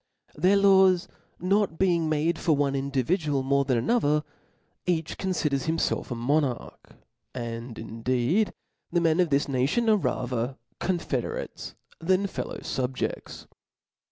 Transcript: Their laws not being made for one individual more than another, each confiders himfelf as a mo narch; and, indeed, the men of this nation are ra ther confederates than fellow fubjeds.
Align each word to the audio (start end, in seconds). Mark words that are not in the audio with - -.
Their 0.33 0.55
laws 0.57 1.07
not 1.39 1.77
being 1.77 2.09
made 2.09 2.39
for 2.39 2.55
one 2.55 2.73
individual 2.75 3.43
more 3.43 3.65
than 3.65 3.77
another, 3.77 4.23
each 4.87 5.15
confiders 5.15 5.67
himfelf 5.67 6.05
as 6.07 6.11
a 6.13 6.15
mo 6.15 6.41
narch; 6.41 6.73
and, 7.35 7.77
indeed, 7.77 8.51
the 8.91 8.99
men 8.99 9.19
of 9.19 9.29
this 9.29 9.47
nation 9.47 9.87
are 9.91 9.97
ra 9.97 10.25
ther 10.25 10.55
confederates 10.79 11.75
than 11.99 12.25
fellow 12.25 12.57
fubjeds. 12.61 13.45